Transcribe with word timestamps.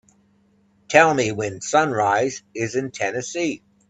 Tell 0.87 1.13
me 1.13 1.31
when 1.31 1.61
sunrise 1.61 2.41
is 2.55 2.73
in 2.75 2.89
Tennessee 2.89 3.61